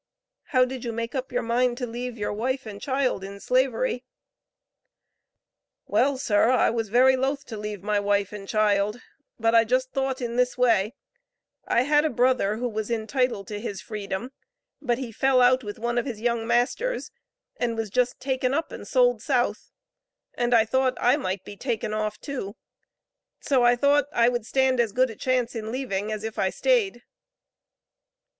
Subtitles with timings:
[0.45, 4.03] How did you make up your mind to leave your wife and child in Slavery?
[5.85, 8.99] "Well, sir, I was very loth to leave my wife and child,
[9.39, 10.95] but I just thought in this way:
[11.67, 14.31] I had a brother who was entitled to his freedom,
[14.81, 17.11] but he fell out with one of his young masters,
[17.57, 19.69] and was just taken up and sold South,
[20.33, 22.55] and I thought I might be taken off too,
[23.39, 26.49] so I thought I would stand as good a chance in leaving, as if I
[26.49, 27.03] stayed."